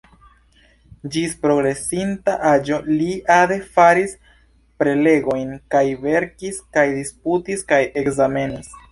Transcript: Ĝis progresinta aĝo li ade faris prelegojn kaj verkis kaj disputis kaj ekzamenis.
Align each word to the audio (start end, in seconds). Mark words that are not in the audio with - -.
Ĝis 1.15 1.33
progresinta 1.41 2.37
aĝo 2.51 2.79
li 2.87 3.09
ade 3.35 3.57
faris 3.75 4.15
prelegojn 4.83 5.51
kaj 5.75 5.83
verkis 6.07 6.57
kaj 6.79 6.87
disputis 6.95 7.63
kaj 7.73 7.79
ekzamenis. 8.03 8.73